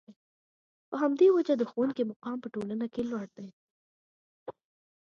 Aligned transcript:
په 0.89 0.95
همدې 1.01 1.27
وجه 1.35 1.53
د 1.57 1.63
ښوونکي 1.71 2.03
مقام 2.11 2.37
په 2.41 2.47
ټولنه 2.55 2.85
کې 2.93 3.01
لوړ 3.09 3.25
دی. 3.37 3.49